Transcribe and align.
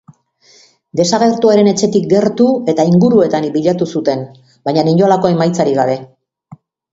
Desagertuaren 1.01 1.67
etxetik 1.71 2.07
gertu 2.13 2.47
eta 2.73 2.85
inguruetan 2.93 3.45
bilatu 3.59 3.89
zuten, 3.97 4.25
baina 4.71 4.87
inolako 4.95 5.31
emaitzarik 5.35 5.79
gabe. 5.83 6.01